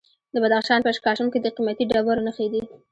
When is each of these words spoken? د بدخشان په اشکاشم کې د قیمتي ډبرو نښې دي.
د 0.33 0.35
بدخشان 0.43 0.79
په 0.83 0.89
اشکاشم 0.93 1.27
کې 1.33 1.39
د 1.41 1.47
قیمتي 1.55 1.83
ډبرو 1.91 2.25
نښې 2.27 2.47
دي. 2.53 2.61